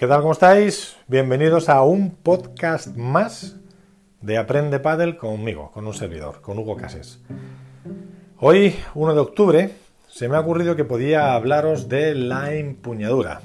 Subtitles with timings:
[0.00, 0.22] ¿Qué tal?
[0.22, 0.96] ¿Cómo estáis?
[1.08, 3.56] Bienvenidos a un podcast más
[4.22, 7.20] de Aprende Paddle conmigo, con un servidor, con Hugo Cases.
[8.38, 9.70] Hoy, 1 de octubre,
[10.08, 13.42] se me ha ocurrido que podía hablaros de la empuñadura.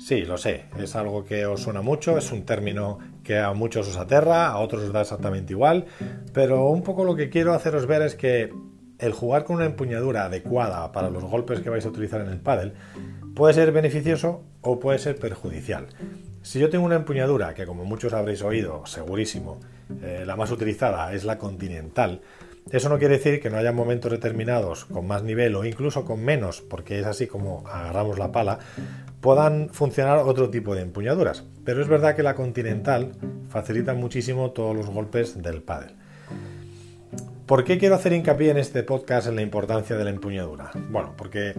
[0.00, 3.86] Sí, lo sé, es algo que os suena mucho, es un término que a muchos
[3.86, 5.84] os aterra, a otros os da exactamente igual,
[6.32, 8.50] pero un poco lo que quiero haceros ver es que
[8.98, 12.40] el jugar con una empuñadura adecuada para los golpes que vais a utilizar en el
[12.40, 12.72] paddle
[13.34, 15.86] puede ser beneficioso o puede ser perjudicial.
[16.42, 19.60] Si yo tengo una empuñadura que como muchos habréis oído, segurísimo,
[20.02, 22.20] eh, la más utilizada es la continental,
[22.70, 26.24] eso no quiere decir que no haya momentos determinados con más nivel o incluso con
[26.24, 28.58] menos, porque es así como agarramos la pala,
[29.20, 31.44] puedan funcionar otro tipo de empuñaduras.
[31.64, 33.12] Pero es verdad que la continental
[33.48, 35.96] facilita muchísimo todos los golpes del pádel.
[37.46, 40.70] ¿Por qué quiero hacer hincapié en este podcast en la importancia de la empuñadura?
[40.90, 41.54] Bueno, porque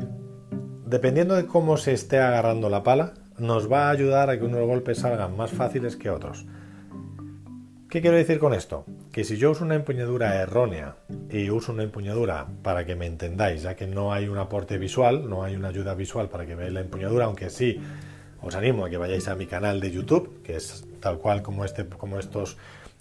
[0.94, 4.62] dependiendo de cómo se esté agarrando la pala, nos va a ayudar a que unos
[4.68, 6.46] golpes salgan más fáciles que otros.
[7.90, 8.86] ¿Qué quiero decir con esto?
[9.12, 10.98] Que si yo uso una empuñadura errónea
[11.32, 15.28] y uso una empuñadura para que me entendáis, ya que no hay un aporte visual,
[15.28, 17.82] no hay una ayuda visual para que veáis la empuñadura, aunque sí
[18.44, 21.66] os animo a que vayáis a mi canal de YouTube, que es tal cual como
[21.66, 22.56] este, como estos,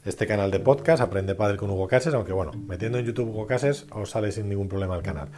[0.06, 3.46] este canal de podcast, Aprende Padre con Hugo Cases, aunque bueno, metiendo en YouTube Hugo
[3.46, 5.28] Cases os sale sin ningún problema el canal.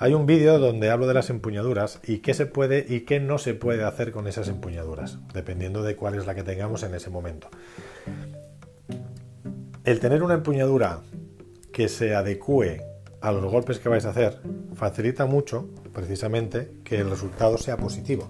[0.00, 3.38] Hay un vídeo donde hablo de las empuñaduras y qué se puede y qué no
[3.38, 7.10] se puede hacer con esas empuñaduras, dependiendo de cuál es la que tengamos en ese
[7.10, 7.48] momento
[9.88, 11.00] el tener una empuñadura
[11.72, 12.84] que se adecue
[13.22, 14.38] a los golpes que vais a hacer
[14.74, 18.28] facilita mucho, precisamente, que el resultado sea positivo.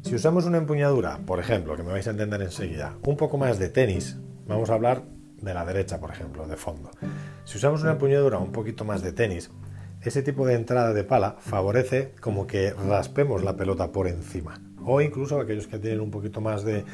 [0.00, 3.58] Si usamos una empuñadura, por ejemplo, que me vais a entender enseguida, un poco más
[3.58, 5.02] de tenis, vamos a hablar
[5.42, 6.90] de la derecha, por ejemplo, de fondo.
[7.44, 9.50] Si usamos una empuñadura un poquito más de tenis,
[10.08, 14.60] ese tipo de entrada de pala favorece como que raspemos la pelota por encima.
[14.84, 16.84] O incluso aquellos que tienen un poquito más de,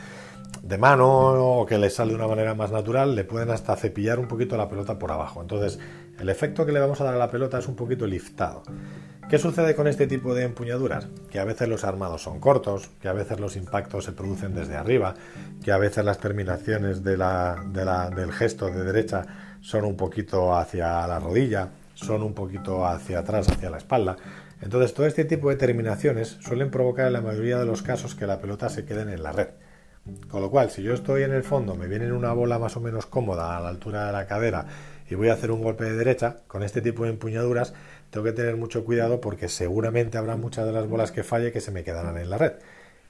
[0.79, 4.29] mano o que le sale de una manera más natural, le pueden hasta cepillar un
[4.29, 5.41] poquito la pelota por abajo.
[5.43, 5.79] Entonces,
[6.19, 8.63] el efecto que le vamos a dar a la pelota es un poquito liftado.
[9.31, 11.07] ¿Qué sucede con este tipo de empuñaduras?
[11.31, 14.77] Que a veces los armados son cortos, que a veces los impactos se producen desde
[14.77, 15.15] arriba,
[15.65, 17.63] que a veces las terminaciones de la,
[18.15, 19.25] del gesto de derecha
[19.61, 24.17] son un poquito hacia la rodilla, son un poquito hacia atrás, hacia la espalda.
[24.61, 28.27] Entonces, todo este tipo de terminaciones suelen provocar en la mayoría de los casos que
[28.27, 29.49] la pelota se quede en la red.
[30.29, 32.81] Con lo cual, si yo estoy en el fondo, me viene una bola más o
[32.81, 34.67] menos cómoda a la altura de la cadera
[35.09, 37.75] y voy a hacer un golpe de derecha, con este tipo de empuñaduras
[38.11, 41.61] tengo que tener mucho cuidado porque seguramente habrá muchas de las bolas que falle que
[41.61, 42.53] se me quedarán en la red.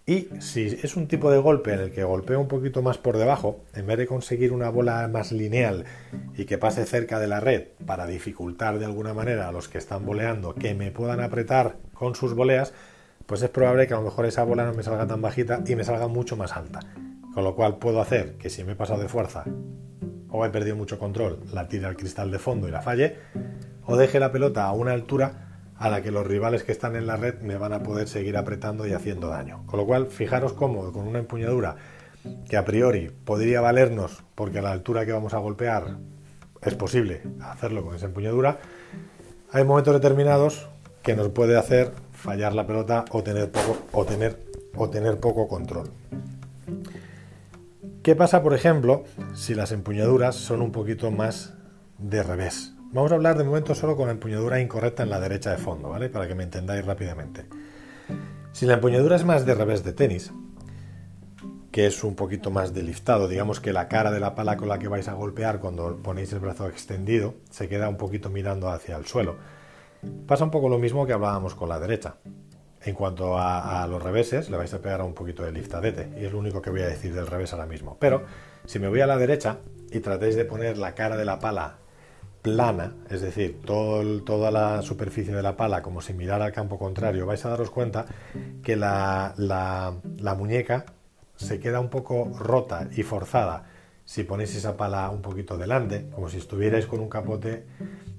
[0.07, 3.17] Y si es un tipo de golpe en el que golpeo un poquito más por
[3.17, 5.85] debajo, en vez de conseguir una bola más lineal
[6.37, 9.79] y que pase cerca de la red para dificultar de alguna manera a los que
[9.79, 12.73] están boleando que me puedan apretar con sus boleas,
[13.27, 15.77] pues es probable que a lo mejor esa bola no me salga tan bajita y
[15.77, 16.81] me salga mucho más alta.
[17.33, 19.45] Con lo cual puedo hacer que si me he pasado de fuerza
[20.31, 23.17] o he perdido mucho control, la tire al cristal de fondo y la falle,
[23.87, 25.50] o deje la pelota a una altura
[25.81, 28.37] a la que los rivales que están en la red me van a poder seguir
[28.37, 29.63] apretando y haciendo daño.
[29.65, 31.77] Con lo cual, fijaros cómo con una empuñadura
[32.51, 35.97] que a priori podría valernos porque a la altura que vamos a golpear
[36.61, 38.59] es posible hacerlo con esa empuñadura,
[39.53, 40.69] hay momentos determinados
[41.03, 44.39] que nos puede hacer fallar la pelota o tener poco, o tener,
[44.77, 45.91] o tener poco control.
[48.03, 51.55] ¿Qué pasa, por ejemplo, si las empuñaduras son un poquito más
[51.97, 52.75] de revés?
[52.93, 55.91] Vamos a hablar de momento solo con la empuñadura incorrecta en la derecha de fondo,
[55.91, 56.09] ¿vale?
[56.09, 57.47] Para que me entendáis rápidamente.
[58.51, 60.33] Si la empuñadura es más de revés de tenis,
[61.71, 64.69] que es un poquito más de liftado, digamos que la cara de la pala con
[64.69, 68.69] la que vais a golpear cuando ponéis el brazo extendido se queda un poquito mirando
[68.69, 69.37] hacia el suelo
[70.27, 72.17] Pasa un poco lo mismo que hablábamos con la derecha.
[72.83, 76.33] En cuanto a, los reveses, le vais a pegar un poquito de liftadete, y es
[76.33, 77.99] lo único que voy a decir del revés ahora mismo.
[78.01, 78.25] Pero
[78.65, 79.59] si me voy a la derecha
[79.91, 81.80] y tratéis de poner la cara de la pala
[82.43, 87.27] plana, es decir, toda la superficie de la pala como si mirara al campo contrario,
[87.27, 88.07] vais a daros cuenta
[88.63, 89.95] que la,
[90.37, 90.87] muñeca
[91.37, 93.65] se queda un poco rota y forzada
[94.05, 97.65] si ponéis esa pala un poquito delante, como si estuvierais con un capote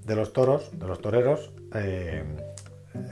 [0.06, 2.24] de los toros, de los toreros, eh,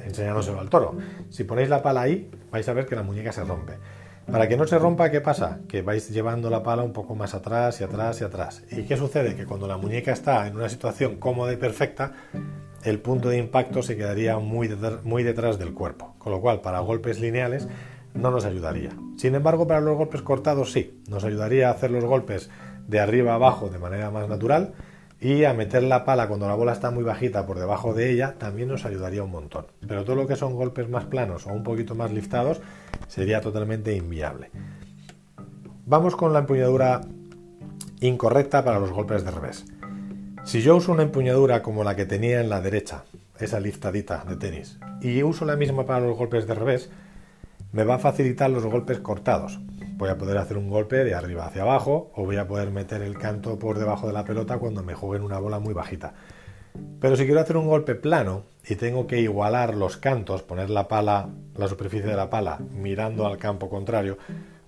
[0.05, 0.97] enseñándoselo al toro.
[1.29, 3.73] Si ponéis la pala ahí, vais a ver que la muñeca se rompe.
[4.31, 5.59] Para que no se rompa, ¿qué pasa?
[5.67, 8.63] Que vais llevando la pala un poco más atrás y atrás y atrás.
[8.69, 9.35] ¿Y qué sucede?
[9.35, 12.13] Que cuando la muñeca está en una situación cómoda y perfecta,
[12.83, 14.69] el punto de impacto se quedaría muy,
[15.03, 16.13] muy detrás del cuerpo.
[16.19, 17.67] Con lo cual, para golpes lineales
[18.13, 18.91] no nos ayudaría.
[19.17, 21.01] Sin embargo, para los golpes cortados sí.
[21.09, 22.51] Nos ayudaría a hacer los golpes
[22.87, 24.73] de arriba a abajo de manera más natural
[25.21, 28.35] y a meter la pala cuando la bola está muy bajita por debajo de ella
[28.37, 29.65] también nos ayudaría un montón.
[29.85, 32.61] Pero todo lo que son golpes más planos o un poquito más liftados
[33.07, 34.49] sería totalmente inviable.
[35.85, 37.01] Vamos con la empuñadura
[37.99, 39.65] incorrecta para los golpes de revés.
[40.45, 43.03] Si yo uso una empuñadura como la que tenía en la derecha,
[43.39, 46.89] esa liftadita de tenis, y uso la misma para los golpes de revés,
[47.71, 49.59] me va a facilitar los golpes cortados.
[49.99, 53.01] Voy a poder hacer un golpe de arriba hacia abajo o voy a poder meter
[53.01, 56.13] el canto por debajo de la pelota cuando me jueguen una bola muy bajita.
[57.01, 60.87] Pero si quiero hacer un golpe plano y tengo que igualar los cantos, poner la
[60.87, 64.17] pala, la superficie de la pala mirando al campo contrario,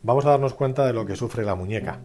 [0.04, 2.02] vamos a darnos cuenta de lo que sufre la muñeca.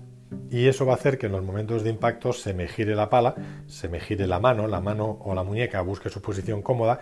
[0.49, 3.11] Y eso va a hacer que en los momentos de impacto se me gire la
[3.11, 3.34] pala,
[3.67, 7.00] se me gire la mano, la mano o la muñeca busque su posición cómoda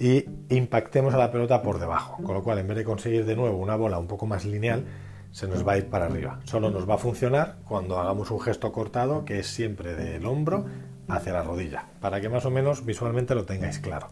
[0.00, 2.20] y impactemos a la pelota por debajo.
[2.24, 4.84] Con lo cual, en vez de conseguir de nuevo una bola un poco más lineal,
[5.32, 6.40] se nos va a ir para arriba.
[6.44, 10.66] Solo nos va a funcionar cuando hagamos un gesto cortado que es siempre del hombro
[11.08, 14.08] hacia la rodilla, para que más o menos visualmente lo tengáis claro.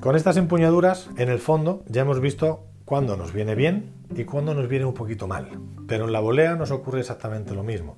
[0.00, 4.54] Con estas empuñaduras, en el fondo, ya hemos visto cuándo nos viene bien y cuándo
[4.54, 5.48] nos viene un poquito mal.
[5.88, 7.96] Pero en la volea nos ocurre exactamente lo mismo.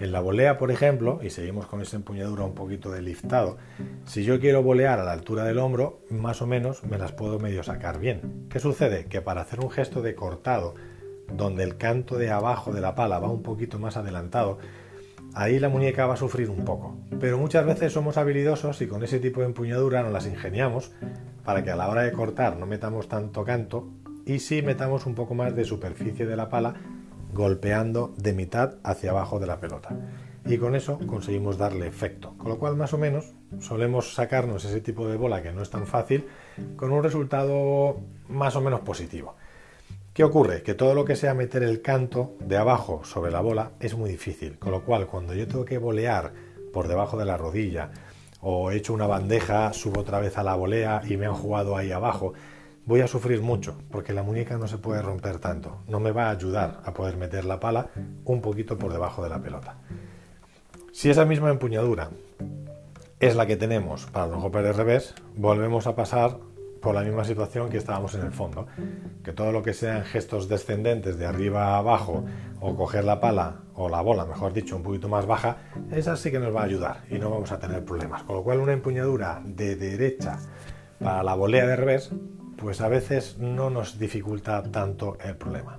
[0.00, 3.56] En la volea, por ejemplo, y seguimos con esa empuñadura un poquito de liftado,
[4.04, 7.38] si yo quiero volear a la altura del hombro, más o menos me las puedo
[7.38, 8.46] medio sacar bien.
[8.50, 9.06] ¿Qué sucede?
[9.06, 10.74] Que para hacer un gesto de cortado,
[11.32, 14.58] donde el canto de abajo de la pala va un poquito más adelantado,
[15.34, 16.96] ahí la muñeca va a sufrir un poco.
[17.18, 20.92] Pero muchas veces somos habilidosos y con ese tipo de empuñadura nos las ingeniamos
[21.44, 23.88] para que a la hora de cortar no metamos tanto canto
[24.26, 26.74] y sí metamos un poco más de superficie de la pala
[27.32, 29.90] golpeando de mitad hacia abajo de la pelota.
[30.44, 32.34] Y con eso conseguimos darle efecto.
[32.38, 35.70] Con lo cual, más o menos, solemos sacarnos ese tipo de bola que no es
[35.70, 36.26] tan fácil
[36.76, 39.36] con un resultado más o menos positivo.
[40.14, 40.62] ¿Qué ocurre?
[40.62, 44.10] Que todo lo que sea meter el canto de abajo sobre la bola es muy
[44.10, 44.58] difícil.
[44.58, 46.32] Con lo cual, cuando yo tengo que volear
[46.72, 47.90] por debajo de la rodilla
[48.40, 51.76] o he hecho una bandeja, subo otra vez a la volea y me han jugado
[51.76, 52.32] ahí abajo,
[52.88, 55.82] voy a sufrir mucho porque la muñeca no se puede romper tanto.
[55.88, 57.90] No me va a ayudar a poder meter la pala
[58.24, 59.76] un poquito por debajo de la pelota.
[60.90, 62.08] Si esa misma empuñadura
[63.20, 66.38] es la que tenemos para los golpes de revés, volvemos a pasar
[66.80, 68.66] por la misma situación que estábamos en el fondo.
[69.22, 72.24] Que todo lo que sean gestos descendentes de arriba a abajo
[72.58, 75.58] o coger la pala o la bola, mejor dicho, un poquito más baja,
[75.92, 78.22] esa sí que nos va a ayudar y no vamos a tener problemas.
[78.22, 80.38] Con lo cual una empuñadura de derecha
[80.98, 82.10] para la volea de revés
[82.58, 85.78] pues a veces no nos dificulta tanto el problema.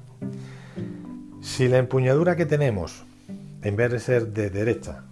[1.41, 3.03] Si la empuñadura que tenemos,
[3.61, 5.03] en vez de ser de derecha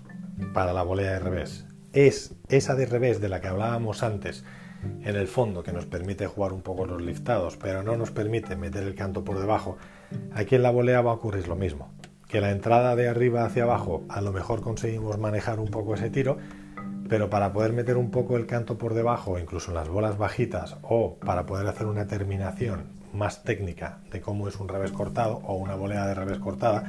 [0.54, 4.46] para la volea de revés, es esa de revés de la que hablábamos antes,
[5.04, 8.56] en el fondo, que nos permite jugar un poco los liftados, pero no nos permite
[8.56, 9.78] meter el canto por debajo,
[10.34, 11.92] aquí en la volea va a ocurrir lo mismo.
[12.30, 16.10] Que la entrada de arriba hacia abajo, a lo mejor conseguimos manejar un poco ese
[16.10, 16.38] tiro,
[17.10, 20.78] pero para poder meter un poco el canto por debajo, incluso en las bolas bajitas,
[20.82, 25.56] o para poder hacer una terminación más técnica de cómo es un revés cortado o
[25.56, 26.84] una volea de revés cortada,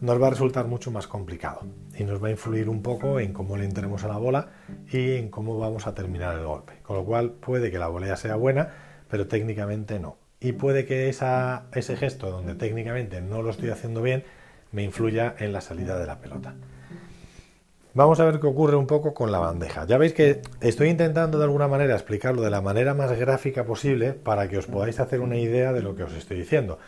[0.00, 1.60] nos va a resultar mucho más complicado
[1.96, 4.48] y nos va a influir un poco en cómo le entremos a la bola
[4.90, 6.74] y en cómo vamos a terminar el golpe.
[6.82, 8.68] Con lo cual puede que la volea sea buena,
[9.08, 10.16] pero técnicamente no.
[10.40, 14.24] Y puede que ese gesto donde técnicamente no lo estoy haciendo bien
[14.72, 16.54] me influya en la salida de la pelota.
[17.94, 19.84] Vamos a ver qué ocurre un poco con la bandeja.
[19.86, 24.14] Ya veis que estoy intentando de alguna manera explicarlo de la manera más gráfica posible
[24.14, 26.78] para que os podáis hacer una idea de lo que os estoy diciendo.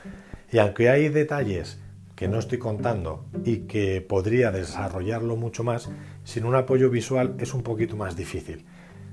[0.51, 1.79] Y aunque hay detalles
[2.17, 5.91] que no estoy contando y que podría desarrollarlo mucho más,
[6.23, 8.65] sin un apoyo visual es un poquito más difícil.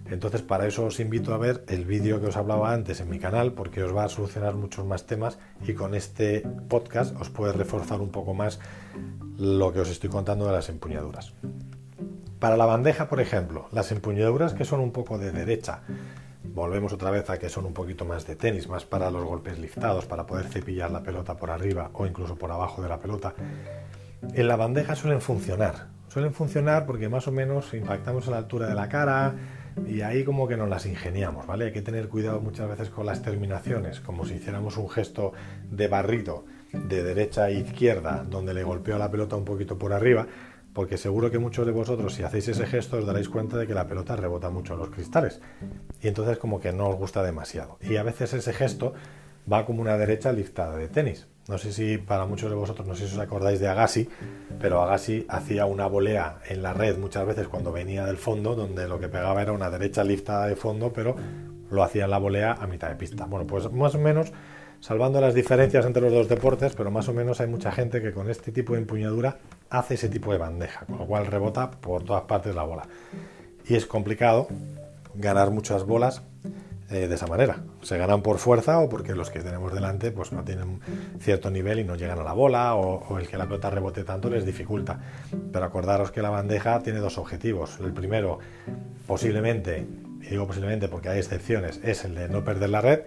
[0.10, 3.20] Entonces para eso os invito a ver el vídeo que os hablaba antes en mi
[3.20, 7.52] canal porque os va a solucionar muchos más temas y con este podcast os puede
[7.52, 8.62] reforzar un poco más
[9.38, 11.34] lo que os estoy contando de las empuñaduras.
[12.42, 15.82] Para la bandeja, por ejemplo, las empuñaduras que son un poco de derecha,
[16.44, 19.60] volvemos otra vez a que son un poquito más de tenis, más para los golpes
[19.60, 23.36] liftados, para poder cepillar la pelota por arriba o incluso por abajo de la pelota.
[24.34, 28.68] En la bandeja suelen funcionar, suelen funcionar porque más o menos impactamos a la altura
[28.68, 29.36] de la cara
[29.86, 31.66] y ahí como que nos las ingeniamos, ¿vale?
[31.66, 35.34] Hay que tener cuidado muchas veces con las terminaciones, como si hiciéramos un gesto
[35.70, 36.44] de barrido
[36.74, 40.26] de derecha a izquierda, donde le golpeo la pelota un poquito por arriba,
[40.74, 43.74] porque seguro que muchos de vosotros si hacéis ese gesto os daréis cuenta de que
[43.74, 45.42] la pelota rebota mucho en los cristales
[46.02, 47.78] y entonces como que no os gusta demasiado.
[47.82, 48.94] Y a veces ese gesto
[49.52, 51.28] va como una derecha liftada de tenis.
[51.48, 54.08] No sé si para muchos de vosotros, no sé si os acordáis de Agassi,
[54.60, 58.88] pero Agassi hacía una volea en la red muchas veces cuando venía del fondo, donde
[58.88, 61.16] lo que pegaba era una derecha liftada de fondo, pero
[61.70, 63.26] lo hacía en la volea a mitad de pista.
[63.26, 64.32] Bueno, pues más o menos
[64.80, 68.14] salvando las diferencias entre los dos deportes, pero más o menos hay mucha gente que
[68.14, 69.40] con este tipo de empuñadura
[69.72, 72.84] hace ese tipo de bandeja, con lo cual rebota por todas partes la bola.
[73.68, 74.48] Y es complicado
[75.16, 76.22] ganar muchas bolas
[76.90, 77.64] eh, de esa manera.
[77.82, 80.82] Se ganan por fuerza o porque los que tenemos delante pues no tienen
[81.20, 84.30] cierto nivel y no llegan a la bola o, el que la pelota rebote tanto
[84.30, 85.00] les dificulta.
[85.54, 87.80] Pero acordaros que la bandeja tiene dos objetivos.
[87.80, 88.40] El primero,
[89.08, 89.88] posiblemente,
[90.22, 93.00] y digo posiblemente porque hay excepciones, es el de no perder la red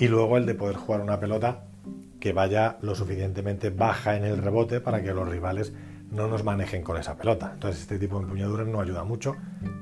[0.00, 1.66] y luego el de poder jugar una pelota
[2.24, 5.74] que vaya lo suficientemente baja en el rebote para que los rivales
[6.10, 7.50] no nos manejen con esa pelota.
[7.52, 9.36] Entonces este tipo de empuñaduras no ayuda mucho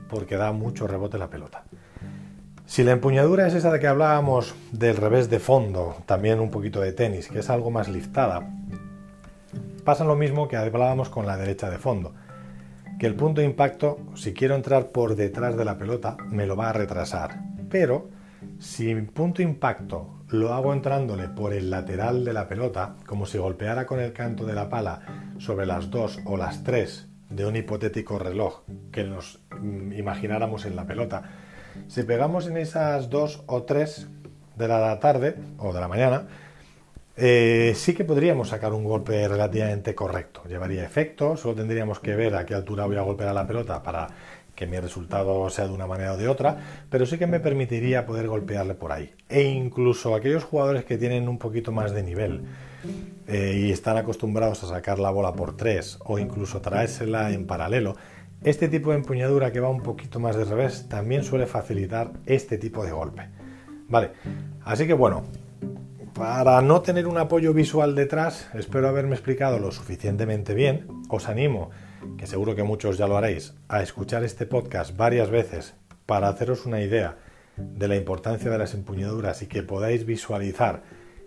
[0.08, 1.62] porque da mucho rebote la pelota.
[2.66, 6.80] Si la empuñadura es esa de que hablábamos del revés de fondo, también un poquito
[6.80, 8.50] de tenis, que es algo más liftada,
[9.84, 12.12] pasa lo mismo que hablábamos con la derecha de fondo,
[12.98, 16.56] que el punto de impacto, si quiero entrar por detrás de la pelota, me lo
[16.56, 17.40] va a retrasar.
[17.70, 18.08] Pero
[18.58, 23.26] si mi punto de impacto lo hago entrándole por el lateral de la pelota, como
[23.26, 27.46] si golpeara con el canto de la pala sobre las dos o las tres de
[27.46, 31.22] un hipotético reloj que nos mm, imagináramos en la pelota,
[31.88, 34.08] si pegamos en esas dos o tres
[34.56, 36.28] de la tarde o de la mañana,
[37.16, 40.42] eh, sí que podríamos sacar un golpe relativamente correcto.
[40.48, 43.82] Llevaría efecto, solo tendríamos que ver a qué altura voy a golpear a la pelota
[43.82, 44.08] para
[44.62, 46.56] que mi resultado sea de una manera o de otra,
[46.88, 49.12] pero sí que me permitiría poder golpearle por ahí.
[49.28, 52.42] E incluso aquellos jugadores que tienen un poquito más de nivel
[53.26, 57.96] eh, y están acostumbrados a sacar la bola por tres o incluso traérsela en paralelo,
[58.44, 62.56] este tipo de empuñadura que va un poquito más de revés también suele facilitar este
[62.56, 63.30] tipo de golpe.
[63.88, 64.12] Vale,
[64.64, 65.24] así que bueno,
[66.14, 70.86] para no tener un apoyo visual detrás, espero haberme explicado lo suficientemente bien.
[71.08, 71.70] Os animo,
[72.18, 75.74] que seguro que muchos ya lo haréis, a escuchar este podcast varias veces
[76.06, 77.16] para haceros una idea
[77.56, 80.82] de la importancia de las empuñaduras y que podáis visualizar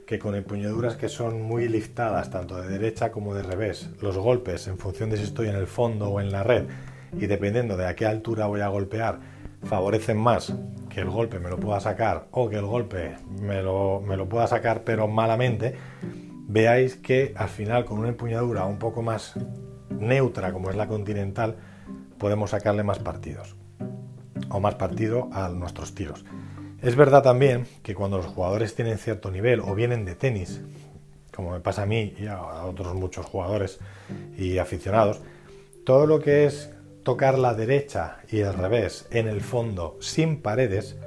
[0.06, 4.68] que con empuñaduras que son muy liftadas, tanto de derecha como de revés, los golpes,
[4.68, 6.66] en función de si estoy en el fondo o en la red,
[7.14, 9.20] y dependiendo de a qué altura voy a golpear,
[9.64, 10.54] favorecen más
[10.90, 14.30] que el golpe me lo pueda sacar o que el golpe me lo, me lo
[14.30, 15.76] pueda sacar pero malamente,
[16.48, 19.34] veáis que al final con una empuñadura un poco más
[19.90, 21.56] neutra como es la continental,
[22.18, 23.56] podemos sacarle más partidos
[24.50, 26.26] o más partido a nuestros tiros.
[26.82, 30.62] Es verdad también que cuando los jugadores tienen cierto nivel o vienen de tenis,
[31.34, 33.80] como me pasa a mí y a otros muchos jugadores
[34.38, 35.22] y aficionados,
[35.84, 36.72] todo lo que es
[37.04, 40.98] tocar la derecha y el revés en el fondo sin paredes,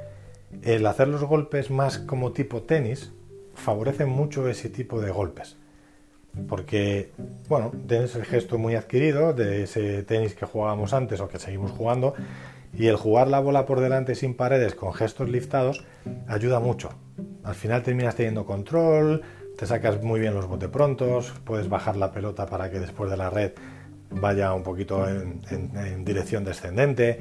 [0.63, 3.13] el hacer los golpes más como tipo tenis
[3.55, 5.57] favorece mucho ese tipo de golpes.
[6.47, 7.11] Porque,
[7.49, 11.71] bueno, tienes el gesto muy adquirido de ese tenis que jugábamos antes o que seguimos
[11.71, 12.14] jugando,
[12.73, 15.85] y el jugar la bola por delante sin paredes con gestos liftados
[16.28, 16.90] ayuda mucho.
[17.42, 19.23] Al final terminas teniendo control,
[19.57, 23.16] te sacas muy bien los bote prontos, puedes bajar la pelota para que después de
[23.16, 23.52] la red
[24.11, 27.21] vaya un poquito en, dirección descendente,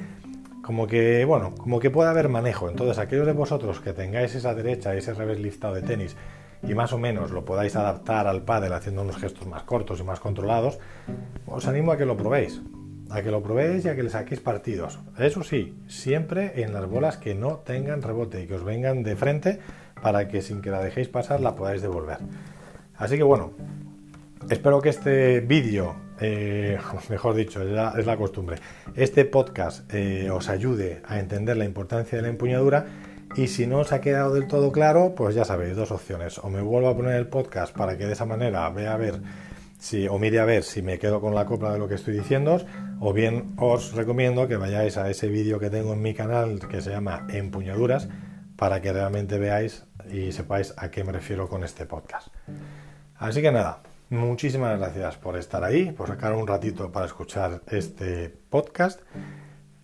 [0.62, 2.70] como que, bueno, como que pueda haber manejo.
[2.70, 6.16] Entonces, aquellos de vosotros que tengáis esa derecha, ese revés listado de tenis
[6.64, 10.04] y más o menos lo podáis adaptar al pádel haciendo unos gestos más cortos y
[10.04, 10.80] más controlados,
[11.46, 12.62] os animo a que lo probéis.
[13.10, 15.00] A que lo probéis y a que le saquéis partidos.
[15.18, 19.16] Eso sí, siempre en las bolas que no tengan rebote y que os vengan de
[19.16, 19.60] frente
[20.02, 22.18] para que sin que la dejéis pasar la podáis devolver.
[22.98, 23.52] Así que bueno,
[24.50, 26.78] espero que este vídeo eh,
[27.10, 28.58] mejor dicho, es la, costumbre,
[28.96, 32.86] este podcast eh, os ayude a entender la importancia de la empuñadura
[33.36, 36.38] y si no os ha quedado del todo claro, pues ya sabéis, dos opciones.
[36.40, 39.22] O me vuelvo a poner el podcast para que de esa manera vea a ver
[39.80, 42.14] si, o mire a ver si me quedo con la copla de lo que estoy
[42.14, 42.60] diciendo,
[43.00, 46.82] o bien os recomiendo que vayáis a ese vídeo que tengo en mi canal que
[46.82, 48.08] se llama Empuñaduras
[48.56, 52.28] para que realmente veáis y sepáis a qué me refiero con este podcast.
[53.20, 58.30] Así que nada, Muchísimas gracias por estar ahí, por sacar un ratito para escuchar este
[58.30, 59.02] podcast.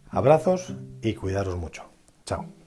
[0.10, 1.84] Abrazos y cuidaros mucho.
[2.26, 2.63] Chao.